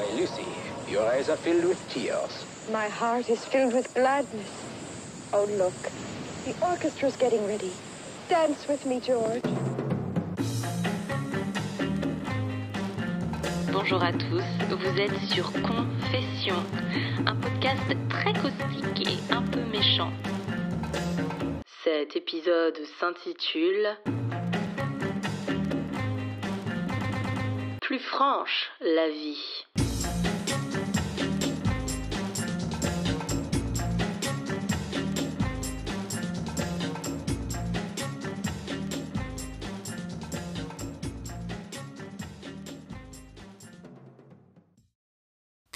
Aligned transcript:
Why, 0.00 0.06
Lucy, 0.16 0.46
your 0.88 1.06
eyes 1.06 1.28
are 1.28 1.36
filled 1.36 1.66
with 1.66 1.78
tears. 1.90 2.46
My 2.72 2.88
heart 2.88 3.28
is 3.28 3.44
filled 3.44 3.74
with 3.74 3.92
gladness. 3.92 4.48
Oh, 5.30 5.44
look. 5.58 5.74
The 6.46 6.54
orchestra's 6.64 7.16
getting 7.16 7.46
ready. 7.46 7.70
Dance 8.30 8.66
with 8.66 8.86
me, 8.86 8.98
George. 9.00 9.42
Bonjour 13.70 14.02
à 14.02 14.12
tous, 14.12 14.44
vous 14.70 14.98
êtes 14.98 15.20
sur 15.34 15.52
Confession, 15.60 16.56
un 17.26 17.36
podcast 17.36 17.94
très 18.08 18.32
caustique 18.32 19.06
et 19.06 19.34
un 19.34 19.42
peu 19.42 19.64
méchant. 19.66 20.12
Cet 21.84 22.16
épisode 22.16 22.78
s'intitule 22.98 23.98
Plus 27.82 27.98
franche 27.98 28.70
la 28.80 29.10
vie. 29.10 29.59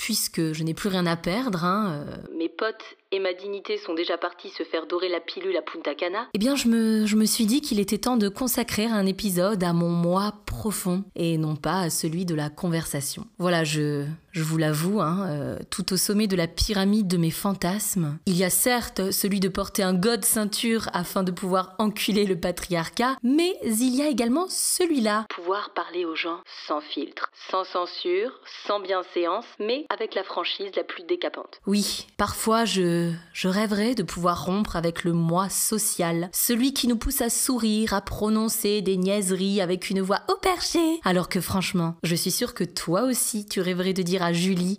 Puisque 0.04 0.52
je 0.52 0.62
n'ai 0.64 0.74
plus 0.74 0.90
rien 0.90 1.06
à 1.06 1.16
perdre, 1.16 1.64
hein, 1.64 2.04
euh, 2.06 2.36
Mes 2.36 2.50
potes 2.50 2.98
et 3.14 3.20
ma 3.20 3.32
dignité 3.32 3.78
sont 3.78 3.95
déjà 3.95 4.18
partis 4.18 4.50
se 4.50 4.64
faire 4.64 4.88
dorer 4.88 5.09
la 5.09 5.20
pilule 5.20 5.56
à 5.56 5.62
Punta 5.62 5.95
Cana. 5.95 6.27
eh 6.34 6.38
bien 6.38 6.56
je 6.56 6.66
me, 6.66 7.06
je 7.06 7.14
me 7.14 7.27
suis 7.27 7.46
dit 7.46 7.60
qu'il 7.60 7.78
était 7.78 7.98
temps 7.98 8.16
de 8.16 8.28
consacrer 8.28 8.86
un 8.86 9.06
épisode 9.06 9.62
à 9.62 9.72
mon 9.72 9.88
moi 9.88 10.34
profond 10.46 11.05
et 11.14 11.38
non 11.38 11.55
pas 11.55 11.78
à 11.78 11.91
celui 11.91 12.24
de 12.24 12.34
la 12.34 12.50
conversation. 12.50 13.28
Voilà, 13.38 13.62
je, 13.62 14.05
je 14.32 14.42
vous 14.42 14.58
l'avoue, 14.58 15.00
hein, 15.00 15.28
euh, 15.28 15.58
tout 15.70 15.92
au 15.92 15.96
sommet 15.96 16.27
de 16.27 16.34
la 16.34 16.48
pyramide 16.48 17.06
de 17.06 17.16
mes 17.16 17.30
fantasmes, 17.30 18.19
il 18.27 18.36
y 18.36 18.42
a 18.42 18.50
certes 18.50 19.12
celui 19.12 19.39
de 19.39 19.48
porter 19.48 19.84
un 19.84 19.94
god 19.94 20.24
ceinture 20.24 20.89
afin 20.92 21.22
de 21.22 21.30
pouvoir 21.30 21.77
enculer 21.78 22.24
le 22.24 22.39
patriarcat, 22.39 23.17
mais 23.22 23.55
il 23.62 23.94
y 23.94 24.02
a 24.02 24.08
également 24.08 24.46
celui-là. 24.48 25.27
Pouvoir 25.28 25.70
parler 25.70 26.05
aux 26.05 26.17
gens 26.17 26.41
sans 26.67 26.80
filtre, 26.80 27.30
sans 27.48 27.62
censure, 27.62 28.41
sans 28.67 28.80
bienséance, 28.80 29.46
mais 29.61 29.86
avec 29.89 30.17
la 30.17 30.24
franchise 30.24 30.70
la 30.74 30.83
plus 30.83 31.05
décapante. 31.05 31.61
Oui, 31.67 32.06
parfois 32.17 32.64
je, 32.64 33.03
je 33.33 33.48
rêverais 33.48 33.94
de 33.94 34.02
pouvoir 34.02 34.44
rompre 34.44 34.77
avec 34.77 35.05
le 35.05 35.12
moi 35.12 35.48
social, 35.48 36.30
celui 36.33 36.72
qui 36.72 36.88
nous 36.88 36.97
pousse 36.97 37.20
à 37.20 37.30
sourire, 37.30 37.94
à 37.94 38.00
prononcer 38.00 38.83
des 38.83 38.96
niaiseries 38.96 39.61
avec 39.61 39.91
une 39.91 40.00
voix 40.00 40.22
au 40.28 40.36
perché. 40.36 41.00
Alors 41.05 41.28
que 41.28 41.41
franchement, 41.41 41.96
je 42.02 42.14
suis 42.14 42.30
sûre 42.30 42.55
que 42.55 42.64
toi 42.64 43.02
aussi 43.02 43.46
tu 43.46 43.61
rêverais 43.61 43.92
de 43.92 44.02
dire 44.02 44.22
à 44.22 44.33
Julie 44.33 44.55
Julie. 44.55 44.78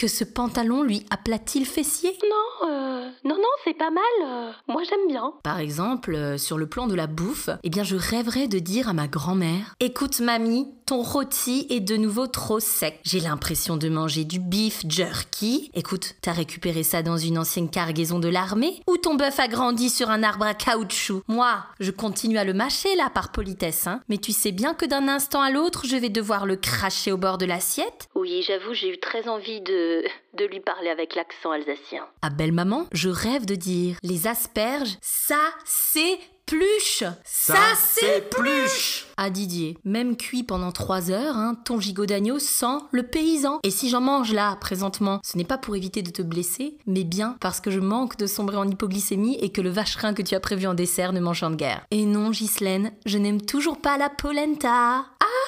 Que 0.00 0.08
ce 0.08 0.24
pantalon 0.24 0.82
lui 0.82 1.04
aplatit 1.10 1.58
le 1.58 1.66
fessier? 1.66 2.16
Non, 2.22 2.68
euh, 2.70 3.10
non, 3.22 3.36
non, 3.36 3.50
c'est 3.64 3.76
pas 3.76 3.90
mal. 3.90 4.02
euh, 4.24 4.50
moi 4.66 4.82
j'aime 4.88 5.06
bien. 5.08 5.34
Par 5.42 5.58
exemple, 5.58 6.14
euh, 6.14 6.38
sur 6.38 6.56
le 6.56 6.66
plan 6.66 6.86
de 6.86 6.94
la 6.94 7.06
bouffe, 7.06 7.50
eh 7.62 7.68
bien 7.68 7.84
je 7.84 7.96
rêverais 7.96 8.48
de 8.48 8.58
dire 8.60 8.88
à 8.88 8.94
ma 8.94 9.08
grand-mère 9.08 9.74
Écoute 9.78 10.20
mamie, 10.20 10.68
ton 10.86 11.02
rôti 11.02 11.66
est 11.68 11.80
de 11.80 11.98
nouveau 11.98 12.26
trop 12.26 12.60
sec. 12.60 12.98
J'ai 13.04 13.20
l'impression 13.20 13.76
de 13.76 13.90
manger 13.90 14.24
du 14.24 14.38
beef 14.38 14.80
jerky. 14.88 15.70
Écoute, 15.74 16.14
t'as 16.22 16.32
récupéré 16.32 16.82
ça 16.82 17.02
dans 17.02 17.18
une 17.18 17.36
ancienne 17.38 17.68
cargaison 17.68 18.18
de 18.18 18.28
l'armée 18.28 18.80
Ou 18.88 18.96
ton 18.96 19.14
bœuf 19.14 19.38
a 19.38 19.48
grandi 19.48 19.90
sur 19.90 20.08
un 20.08 20.22
arbre 20.22 20.46
à 20.46 20.54
caoutchouc? 20.54 21.22
Moi, 21.28 21.62
je 21.78 21.90
continue 21.90 22.38
à 22.38 22.44
le 22.44 22.54
mâcher 22.54 22.94
là 22.96 23.10
par 23.12 23.32
politesse, 23.32 23.86
hein. 23.86 24.00
Mais 24.08 24.16
tu 24.18 24.32
sais 24.32 24.50
bien 24.50 24.72
que 24.72 24.86
d'un 24.86 25.08
instant 25.08 25.42
à 25.42 25.50
l'autre, 25.50 25.84
je 25.86 25.96
vais 25.96 26.08
devoir 26.08 26.46
le 26.46 26.56
cracher 26.56 27.12
au 27.12 27.18
bord 27.18 27.36
de 27.38 27.44
l'assiette 27.46 28.08
Oui, 28.14 28.42
j'avoue, 28.46 28.72
j'ai 28.72 28.92
eu 28.94 28.98
très 28.98 29.28
envie 29.28 29.60
de, 29.60 29.89
de 30.34 30.44
lui 30.44 30.60
parler 30.60 30.90
avec 30.90 31.14
l'accent 31.14 31.50
alsacien. 31.50 32.06
À 32.22 32.30
belle 32.30 32.52
maman, 32.52 32.86
je 32.92 33.08
rêve 33.08 33.46
de 33.46 33.54
dire 33.54 33.96
Les 34.02 34.26
asperges, 34.26 34.96
ça 35.00 35.40
c'est 35.64 36.18
pluche 36.50 37.04
Ça 37.24 37.54
c'est 37.76 38.28
pluche 38.28 39.06
À 39.16 39.30
Didier, 39.30 39.78
même 39.84 40.16
cuit 40.16 40.42
pendant 40.42 40.72
trois 40.72 41.12
heures, 41.12 41.36
hein, 41.36 41.56
ton 41.64 41.78
gigot 41.78 42.06
d'agneau 42.06 42.40
sent 42.40 42.78
le 42.90 43.04
paysan. 43.04 43.60
Et 43.62 43.70
si 43.70 43.88
j'en 43.88 44.00
mange 44.00 44.32
là, 44.32 44.56
présentement, 44.60 45.20
ce 45.24 45.38
n'est 45.38 45.44
pas 45.44 45.58
pour 45.58 45.76
éviter 45.76 46.02
de 46.02 46.10
te 46.10 46.22
blesser, 46.22 46.76
mais 46.86 47.04
bien 47.04 47.36
parce 47.40 47.60
que 47.60 47.70
je 47.70 47.78
manque 47.78 48.16
de 48.16 48.26
sombrer 48.26 48.56
en 48.56 48.68
hypoglycémie 48.68 49.38
et 49.40 49.50
que 49.50 49.60
le 49.60 49.70
vacherin 49.70 50.12
que 50.12 50.22
tu 50.22 50.34
as 50.34 50.40
prévu 50.40 50.66
en 50.66 50.74
dessert 50.74 51.12
ne 51.12 51.20
m'enchante 51.20 51.56
guère. 51.56 51.86
Et 51.92 52.04
non, 52.04 52.30
Ghislaine, 52.30 52.92
je 53.06 53.18
n'aime 53.18 53.42
toujours 53.42 53.80
pas 53.80 53.96
la 53.96 54.08
polenta. 54.08 55.04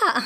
Ah 0.06 0.22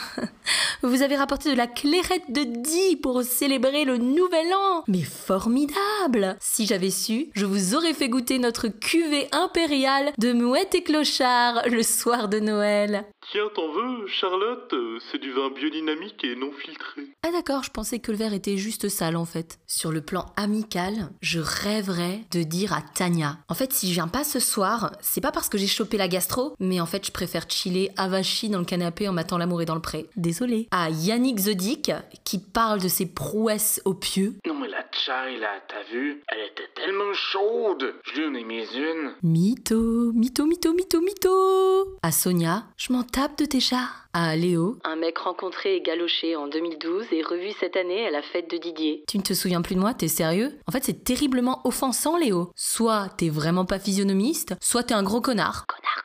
Vous 0.83 1.03
avez 1.03 1.17
rapporté 1.17 1.51
de 1.51 1.57
la 1.57 1.67
clairette 1.67 2.31
de 2.31 2.43
Die 2.45 2.97
pour 2.97 3.23
célébrer 3.23 3.85
le 3.85 3.97
nouvel 3.97 4.47
an 4.55 4.85
Mais 4.89 5.03
formidable 5.03 6.37
Si 6.41 6.67
j'avais 6.67 6.91
su, 6.91 7.29
je 7.35 7.47
vous 7.47 7.75
aurais 7.75 7.95
fait 7.95 8.09
goûter 8.09 8.39
notre 8.39 8.69
cuvée 8.69 9.29
impériale 9.33 10.13
de 10.19 10.33
mouette 10.33 10.75
et 10.75 10.83
clochard 10.83 11.63
le 11.69 11.83
soir 11.83 12.29
de 12.29 12.41
Noël. 12.41 13.05
Tiens, 13.33 13.49
t'en 13.57 13.73
veux, 13.73 14.07
Charlotte? 14.07 14.73
C'est 15.11 15.19
du 15.19 15.33
vin 15.33 15.51
biodynamique 15.51 16.23
et 16.23 16.37
non 16.37 16.53
filtré. 16.53 17.03
Ah 17.25 17.33
d'accord, 17.33 17.65
je 17.65 17.71
pensais 17.71 17.99
que 17.99 18.13
le 18.13 18.17
verre 18.17 18.33
était 18.33 18.57
juste 18.57 18.89
sale 18.89 19.17
en 19.17 19.25
fait. 19.25 19.59
Sur 19.67 19.91
le 19.91 20.01
plan 20.01 20.27
amical, 20.37 21.09
je 21.21 21.41
rêverais 21.41 22.21
de 22.31 22.45
dire 22.45 22.73
à 22.73 22.83
Tania. 22.83 23.39
En 23.49 23.55
fait, 23.55 23.73
si 23.73 23.89
je 23.89 23.95
viens 23.95 24.07
pas 24.07 24.23
ce 24.23 24.39
soir, 24.39 24.93
c'est 25.01 25.21
pas 25.21 25.33
parce 25.33 25.49
que 25.49 25.59
j'ai 25.59 25.67
chopé 25.67 25.97
la 25.97 26.07
gastro, 26.07 26.55
mais 26.61 26.81
en 26.81 26.87
fait, 26.87 27.05
je 27.05 27.11
préfère 27.11 27.51
chiller 27.51 27.91
avachi 27.97 28.49
dans 28.49 28.61
le 28.61 28.65
canapé 28.65 29.09
en 29.09 29.13
matant 29.13 29.39
l'amour 29.39 29.61
est 29.61 29.67
dans 29.67 29.75
le 29.75 29.81
pré. 29.83 30.07
Désolée. 30.17 30.69
À 30.71 30.91
Yannick 30.91 31.41
Zodic, 31.41 31.91
qui 32.23 32.39
parle 32.39 32.81
de 32.81 32.89
ses 32.89 33.07
prouesses 33.07 33.83
au 33.85 33.95
pieu. 33.95 34.37
Non 34.47 34.55
mais 34.55 34.69
la 34.69 34.85
là, 35.09 35.61
t'as 35.69 35.83
vu 35.93 36.23
Elle 36.29 36.47
était 36.51 36.69
tellement 36.75 37.13
chaude 37.13 37.95
Je 38.05 38.21
lui 38.21 38.27
en 38.27 38.35
ai 38.35 38.45
mis 38.45 38.65
une. 38.75 39.15
Mytho, 39.23 40.13
mytho, 40.13 40.47
mytho, 40.47 40.73
mytho, 40.73 41.01
mytho. 41.01 41.99
À 42.03 42.11
Sonia, 42.11 42.65
je 42.77 42.93
m'en 42.93 43.03
tape 43.03 43.39
de 43.39 43.45
tes 43.45 43.61
chats. 43.61 43.89
À 44.13 44.35
Léo, 44.35 44.79
Un 44.85 44.97
mec 44.97 45.19
rencontré 45.19 45.77
et 45.77 45.83
galoché 45.83 46.37
en 46.37 46.49
2012 46.49 47.05
et 47.13 47.23
revu 47.23 47.51
cette 47.61 47.77
année 47.77 48.07
à 48.07 48.11
la 48.11 48.23
fête 48.23 48.51
de 48.51 48.57
Didier. 48.57 49.05
tu 49.07 49.19
ne 49.19 49.23
te 49.23 49.35
souviens 49.35 49.61
plus 49.61 49.75
de 49.75 49.81
moi, 49.81 49.93
t'es 49.93 50.09
sérieux? 50.09 50.59
En 50.67 50.73
fait, 50.73 50.83
c'est 50.85 51.05
terriblement 51.05 51.61
offensant, 51.67 52.17
Léo. 52.17 52.51
Soit 52.57 53.11
t'es 53.19 53.29
vraiment 53.29 53.67
pas 53.67 53.79
physionomiste, 53.79 54.55
soit 54.63 54.85
t'es 54.85 54.95
un 54.95 55.03
gros 55.03 55.21
connard. 55.21 55.67
Connard, 55.67 56.05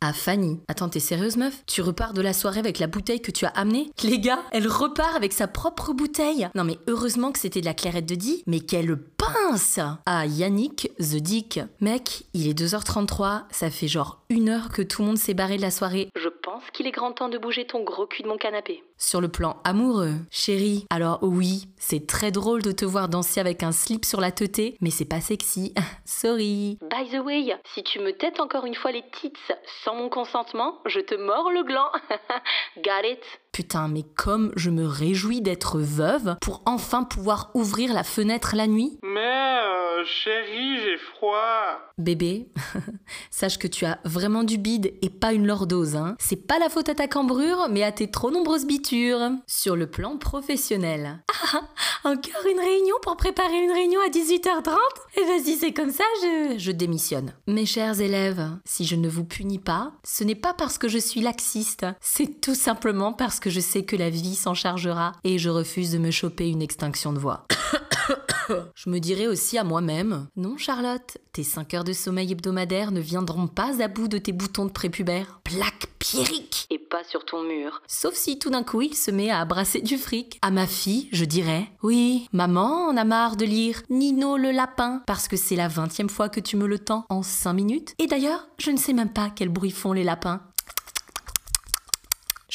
À 0.00 0.12
Fanny. 0.12 0.60
Attends, 0.68 0.90
t'es 0.90 1.00
sérieuse, 1.00 1.36
meuf? 1.36 1.62
Tu 1.66 1.80
repars 1.80 2.12
de 2.12 2.20
la 2.20 2.32
soirée 2.34 2.58
avec 2.58 2.78
la 2.78 2.86
bouteille 2.86 3.20
que 3.22 3.30
tu 3.30 3.46
as 3.46 3.50
amenée? 3.50 3.90
Les 4.02 4.18
gars, 4.18 4.40
elle 4.52 4.68
repart 4.68 5.16
avec 5.16 5.32
sa 5.32 5.48
propre 5.48 5.92
bouteille. 5.94 6.48
Non, 6.54 6.64
mais 6.64 6.78
heureusement 6.86 7.32
que 7.32 7.38
c'était 7.38 7.60
de 7.60 7.64
la 7.64 7.74
clairette 7.74 8.06
de 8.06 8.14
Die, 8.14 8.42
mais 8.46 8.60
quelle 8.60 8.96
pince 8.96 9.80
À 10.04 10.26
Yannick, 10.26 10.90
The 10.98 11.16
Dick. 11.16 11.60
Mec, 11.80 12.24
il 12.34 12.46
est 12.46 12.58
2h33, 12.58 13.44
ça 13.50 13.70
fait 13.70 13.88
genre 13.88 14.22
une 14.28 14.50
heure 14.50 14.68
que 14.68 14.82
tout 14.82 15.00
le 15.02 15.08
monde 15.08 15.18
s'est 15.18 15.34
barré 15.34 15.56
de 15.56 15.62
la 15.62 15.70
soirée. 15.70 16.10
Pense 16.56 16.70
qu'il 16.70 16.86
est 16.86 16.92
grand 16.92 17.12
temps 17.12 17.28
de 17.28 17.36
bouger 17.36 17.66
ton 17.66 17.82
gros 17.82 18.06
cul 18.06 18.22
de 18.22 18.28
mon 18.28 18.38
canapé. 18.38 18.82
Sur 18.96 19.20
le 19.20 19.28
plan 19.28 19.58
amoureux, 19.64 20.14
chérie, 20.30 20.86
alors 20.88 21.18
oui, 21.20 21.68
c'est 21.76 22.06
très 22.06 22.30
drôle 22.30 22.62
de 22.62 22.72
te 22.72 22.86
voir 22.86 23.10
danser 23.10 23.40
avec 23.40 23.62
un 23.62 23.72
slip 23.72 24.06
sur 24.06 24.22
la 24.22 24.32
teuté, 24.32 24.78
mais 24.80 24.88
c'est 24.88 25.04
pas 25.04 25.20
sexy. 25.20 25.74
Sorry. 26.06 26.78
By 26.80 27.10
the 27.10 27.22
way, 27.22 27.54
si 27.74 27.82
tu 27.82 27.98
me 27.98 28.12
têtes 28.12 28.40
encore 28.40 28.64
une 28.64 28.74
fois 28.74 28.90
les 28.90 29.04
tits 29.12 29.34
sans 29.84 29.96
mon 29.96 30.08
consentement, 30.08 30.78
je 30.86 31.00
te 31.00 31.14
mords 31.14 31.50
le 31.50 31.62
gland. 31.62 31.90
Got 32.78 33.04
it 33.04 33.22
Putain, 33.56 33.88
mais 33.88 34.02
comme 34.02 34.52
je 34.54 34.68
me 34.68 34.86
réjouis 34.86 35.40
d'être 35.40 35.78
veuve 35.78 36.36
pour 36.42 36.60
enfin 36.66 37.04
pouvoir 37.04 37.50
ouvrir 37.54 37.94
la 37.94 38.04
fenêtre 38.04 38.54
la 38.54 38.66
nuit. 38.66 38.98
Mais, 39.02 39.18
euh, 39.18 40.04
chérie, 40.04 40.78
j'ai 40.84 40.98
froid. 40.98 41.80
Bébé, 41.96 42.50
sache 43.30 43.58
que 43.58 43.66
tu 43.66 43.86
as 43.86 43.98
vraiment 44.04 44.44
du 44.44 44.58
bide 44.58 44.92
et 45.00 45.08
pas 45.08 45.32
une 45.32 45.46
lordose, 45.46 45.96
hein. 45.96 46.16
C'est 46.18 46.46
pas 46.46 46.58
la 46.58 46.68
faute 46.68 46.90
à 46.90 46.94
ta 46.94 47.08
cambrure, 47.08 47.68
mais 47.70 47.82
à 47.82 47.92
tes 47.92 48.10
trop 48.10 48.30
nombreuses 48.30 48.66
bitures. 48.66 49.30
Sur 49.46 49.74
le 49.74 49.86
plan 49.86 50.18
professionnel. 50.18 51.22
Ah, 51.54 51.62
encore 52.04 52.46
une 52.50 52.60
réunion 52.60 52.96
pour 53.00 53.16
préparer 53.16 53.56
une 53.56 53.72
réunion 53.72 54.00
à 54.06 54.10
18h30 54.10 54.76
Et 55.16 55.24
vas-y, 55.24 55.56
c'est 55.56 55.72
comme 55.72 55.90
ça, 55.90 56.04
je, 56.22 56.58
je 56.58 56.72
démissionne. 56.72 57.32
Mes 57.46 57.64
chers 57.64 58.02
élèves, 58.02 58.50
si 58.66 58.84
je 58.84 58.96
ne 58.96 59.08
vous 59.08 59.24
punis 59.24 59.58
pas, 59.58 59.92
ce 60.04 60.24
n'est 60.24 60.34
pas 60.34 60.52
parce 60.52 60.76
que 60.76 60.88
je 60.88 60.98
suis 60.98 61.22
laxiste, 61.22 61.86
c'est 62.02 62.42
tout 62.42 62.54
simplement 62.54 63.14
parce 63.14 63.40
que 63.40 63.45
je 63.50 63.60
sais 63.60 63.84
que 63.84 63.96
la 63.96 64.10
vie 64.10 64.34
s'en 64.34 64.54
chargera 64.54 65.12
et 65.24 65.38
je 65.38 65.50
refuse 65.50 65.92
de 65.92 65.98
me 65.98 66.10
choper 66.10 66.48
une 66.48 66.62
extinction 66.62 67.12
de 67.12 67.18
voix. 67.18 67.46
Je 68.74 68.90
me 68.90 69.00
dirais 69.00 69.26
aussi 69.26 69.58
à 69.58 69.64
moi-même 69.64 70.28
Non, 70.36 70.56
Charlotte, 70.56 71.18
tes 71.32 71.42
5 71.42 71.74
heures 71.74 71.84
de 71.84 71.92
sommeil 71.92 72.32
hebdomadaire 72.32 72.92
ne 72.92 73.00
viendront 73.00 73.48
pas 73.48 73.82
à 73.82 73.88
bout 73.88 74.08
de 74.08 74.18
tes 74.18 74.32
boutons 74.32 74.66
de 74.66 74.70
prépubère. 74.70 75.40
Plaque 75.44 75.88
pierrique 75.98 76.66
Et 76.70 76.78
pas 76.78 77.02
sur 77.04 77.24
ton 77.24 77.42
mur. 77.42 77.82
Sauf 77.86 78.14
si 78.14 78.38
tout 78.38 78.50
d'un 78.50 78.62
coup 78.62 78.82
il 78.82 78.94
se 78.94 79.10
met 79.10 79.30
à 79.30 79.44
brasser 79.44 79.80
du 79.80 79.98
fric. 79.98 80.38
À 80.42 80.50
ma 80.50 80.66
fille, 80.66 81.08
je 81.12 81.24
dirais 81.24 81.66
Oui, 81.82 82.28
maman 82.32 82.86
en 82.86 82.96
a 82.96 83.04
marre 83.04 83.36
de 83.36 83.44
lire 83.44 83.82
Nino 83.90 84.36
le 84.36 84.52
lapin, 84.52 85.02
parce 85.06 85.28
que 85.28 85.36
c'est 85.36 85.56
la 85.56 85.68
vingtième 85.68 86.10
fois 86.10 86.28
que 86.28 86.40
tu 86.40 86.56
me 86.56 86.66
le 86.66 86.78
tends 86.78 87.04
en 87.08 87.22
5 87.22 87.52
minutes. 87.52 87.94
Et 87.98 88.06
d'ailleurs, 88.06 88.46
je 88.58 88.70
ne 88.70 88.78
sais 88.78 88.92
même 88.92 89.12
pas 89.12 89.30
quel 89.34 89.48
bruit 89.48 89.70
font 89.70 89.92
les 89.92 90.04
lapins. 90.04 90.40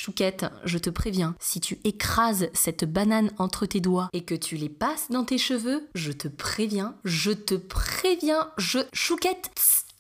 Chouquette, 0.03 0.47
je 0.65 0.79
te 0.79 0.89
préviens, 0.89 1.35
si 1.39 1.59
tu 1.59 1.77
écrases 1.83 2.49
cette 2.55 2.85
banane 2.85 3.29
entre 3.37 3.67
tes 3.67 3.81
doigts 3.81 4.09
et 4.13 4.21
que 4.21 4.33
tu 4.33 4.55
les 4.55 4.67
passes 4.67 5.11
dans 5.11 5.23
tes 5.23 5.37
cheveux, 5.37 5.87
je 5.93 6.11
te 6.11 6.27
préviens, 6.27 6.95
je 7.05 7.29
te 7.29 7.53
préviens, 7.53 8.49
je... 8.57 8.79
Chouquette, 8.93 9.51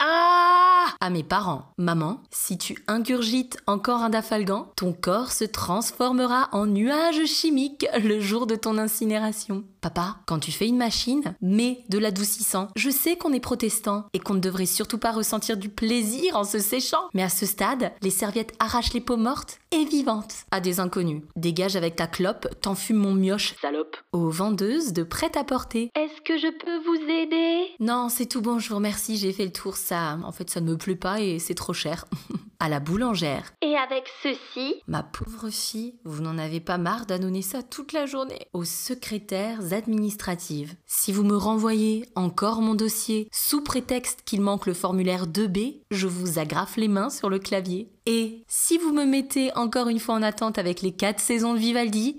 ah 0.03 0.87
À 0.99 1.11
mes 1.11 1.21
parents. 1.21 1.65
Maman, 1.77 2.21
si 2.31 2.57
tu 2.57 2.83
ingurgites 2.87 3.57
encore 3.67 4.01
un 4.01 4.09
dafalgan, 4.09 4.71
ton 4.75 4.93
corps 4.93 5.31
se 5.31 5.43
transformera 5.43 6.49
en 6.53 6.65
nuage 6.65 7.25
chimique 7.25 7.85
le 8.03 8.19
jour 8.19 8.47
de 8.47 8.55
ton 8.55 8.79
incinération. 8.79 9.63
Papa, 9.81 10.17
quand 10.25 10.39
tu 10.39 10.51
fais 10.51 10.67
une 10.67 10.77
machine, 10.77 11.35
mets 11.41 11.83
de 11.89 11.97
l'adoucissant. 11.97 12.67
Je 12.75 12.89
sais 12.89 13.15
qu'on 13.15 13.33
est 13.33 13.39
protestant 13.39 14.05
et 14.13 14.19
qu'on 14.19 14.35
ne 14.35 14.39
devrait 14.39 14.67
surtout 14.67 14.99
pas 14.99 15.11
ressentir 15.11 15.57
du 15.57 15.69
plaisir 15.69 16.35
en 16.35 16.43
se 16.43 16.59
séchant. 16.59 17.09
Mais 17.13 17.23
à 17.23 17.29
ce 17.29 17.45
stade, 17.45 17.91
les 18.01 18.11
serviettes 18.11 18.53
arrachent 18.59 18.93
les 18.93 19.01
peaux 19.01 19.17
mortes 19.17 19.59
et 19.71 19.85
vivantes 19.85 20.45
à 20.51 20.61
des 20.61 20.79
inconnus. 20.79 21.23
Dégage 21.35 21.75
avec 21.75 21.95
ta 21.95 22.07
clope, 22.07 22.47
t'enfumes 22.61 22.97
mon 22.97 23.13
mioche, 23.13 23.55
salope. 23.61 23.97
Aux 24.13 24.29
vendeuses 24.29 24.93
de 24.93 25.03
prêt-à-porter. 25.03 25.91
Est-ce 25.95 26.21
que 26.21 26.37
je 26.37 26.51
peux 26.63 26.77
vous 26.85 27.11
aider? 27.11 27.69
Non, 27.79 28.09
c'est 28.09 28.27
tout 28.27 28.41
bon, 28.41 28.59
je 28.59 28.69
vous 28.69 28.75
remercie, 28.75 29.17
j'ai 29.17 29.33
fait 29.33 29.45
le 29.45 29.51
tour. 29.51 29.77
Ça, 29.91 30.17
en 30.23 30.31
fait, 30.31 30.49
ça 30.49 30.61
ne 30.61 30.71
me 30.71 30.77
plaît 30.77 30.95
pas 30.95 31.19
et 31.19 31.37
c'est 31.37 31.53
trop 31.53 31.73
cher. 31.73 32.05
à 32.61 32.69
la 32.69 32.79
boulangère. 32.79 33.51
Et 33.61 33.75
avec 33.75 34.05
ceci? 34.23 34.75
Ma 34.87 35.03
pauvre 35.03 35.49
fille, 35.49 35.95
vous 36.05 36.21
n'en 36.21 36.37
avez 36.37 36.61
pas 36.61 36.77
marre 36.77 37.05
d'annoncer 37.05 37.41
ça 37.41 37.61
toute 37.61 37.91
la 37.91 38.05
journée 38.05 38.47
aux 38.53 38.63
secrétaires 38.63 39.73
administratives. 39.73 40.75
Si 40.85 41.11
vous 41.11 41.23
me 41.23 41.35
renvoyez 41.35 42.05
encore 42.15 42.61
mon 42.61 42.73
dossier 42.73 43.27
sous 43.33 43.63
prétexte 43.63 44.21
qu'il 44.23 44.39
manque 44.39 44.65
le 44.65 44.73
formulaire 44.73 45.27
2B, 45.27 45.81
je 45.91 46.07
vous 46.07 46.39
agrafe 46.39 46.77
les 46.77 46.87
mains 46.87 47.09
sur 47.09 47.29
le 47.29 47.39
clavier. 47.39 47.89
Et 48.05 48.43
si 48.47 48.77
vous 48.77 48.93
me 48.93 49.03
mettez 49.05 49.51
encore 49.57 49.89
une 49.89 49.99
fois 49.99 50.15
en 50.15 50.21
attente 50.21 50.57
avec 50.57 50.81
les 50.81 50.93
4 50.93 51.19
saisons 51.19 51.53
de 51.53 51.59
Vivaldi, 51.59 52.17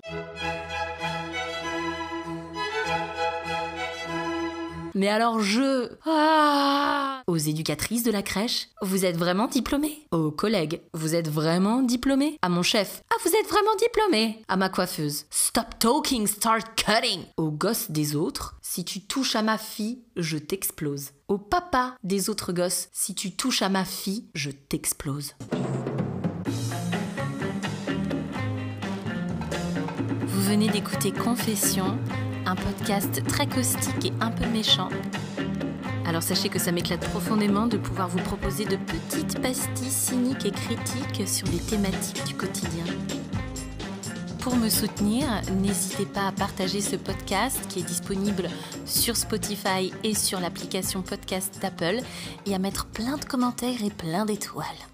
Mais 4.95 5.07
alors 5.07 5.39
je... 5.39 5.89
Ah 6.05 7.23
Aux 7.27 7.37
éducatrices 7.37 8.03
de 8.03 8.11
la 8.11 8.21
crèche, 8.21 8.67
vous 8.81 9.05
êtes 9.05 9.17
vraiment 9.17 9.47
diplômée 9.47 10.07
Aux 10.11 10.31
collègues, 10.31 10.81
vous 10.93 11.15
êtes 11.15 11.29
vraiment 11.29 11.81
diplômée 11.81 12.37
À 12.41 12.49
mon 12.49 12.61
chef, 12.61 13.01
ah 13.11 13.15
vous 13.23 13.31
êtes 13.31 13.47
vraiment 13.47 13.75
diplômée 13.79 14.43
À 14.47 14.55
ma 14.55 14.69
coiffeuse, 14.69 15.25
stop 15.31 15.79
talking, 15.79 16.27
start 16.27 16.67
cutting 16.75 17.21
Aux 17.37 17.51
gosses 17.51 17.89
des 17.89 18.15
autres, 18.15 18.55
si 18.61 18.85
tu 18.85 19.01
touches 19.01 19.35
à 19.35 19.41
ma 19.41 19.57
fille, 19.57 20.03
je 20.15 20.37
t'explose. 20.37 21.09
Au 21.27 21.37
papa 21.39 21.95
des 22.03 22.29
autres 22.29 22.53
gosses, 22.53 22.89
si 22.91 23.15
tu 23.15 23.35
touches 23.35 23.63
à 23.63 23.69
ma 23.69 23.85
fille, 23.85 24.27
je 24.35 24.51
t'explose. 24.51 25.33
Vous 30.27 30.41
venez 30.41 30.69
d'écouter 30.69 31.11
Confession, 31.11 31.97
un 32.45 32.55
podcast 32.55 33.23
très 33.27 33.47
caustique 33.47 34.05
et 34.05 34.13
un 34.19 34.31
peu 34.31 34.45
méchant. 34.47 34.89
Alors 36.05 36.23
sachez 36.23 36.49
que 36.49 36.59
ça 36.59 36.71
m'éclate 36.71 37.07
profondément 37.09 37.67
de 37.67 37.77
pouvoir 37.77 38.07
vous 38.09 38.19
proposer 38.19 38.65
de 38.65 38.75
petites 38.75 39.41
pastilles 39.41 39.89
cyniques 39.89 40.45
et 40.45 40.51
critiques 40.51 41.27
sur 41.27 41.47
des 41.47 41.59
thématiques 41.59 42.25
du 42.25 42.35
quotidien. 42.35 42.83
Pour 44.39 44.57
me 44.57 44.67
soutenir, 44.67 45.25
n'hésitez 45.61 46.05
pas 46.05 46.27
à 46.27 46.31
partager 46.33 46.81
ce 46.81 46.97
podcast 46.97 47.65
qui 47.69 47.79
est 47.79 47.83
disponible 47.83 48.49
sur 48.85 49.15
Spotify 49.15 49.93
et 50.03 50.13
sur 50.13 50.41
l'application 50.41 51.01
podcast 51.01 51.59
d'Apple 51.61 52.01
et 52.45 52.53
à 52.53 52.59
mettre 52.59 52.85
plein 52.87 53.17
de 53.17 53.23
commentaires 53.23 53.81
et 53.83 53.89
plein 53.89 54.25
d'étoiles. 54.25 54.92